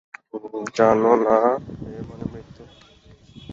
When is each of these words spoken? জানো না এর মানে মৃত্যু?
জানো 0.75 1.11
না 1.25 1.37
এর 1.89 2.03
মানে 2.09 2.25
মৃত্যু? 2.33 2.63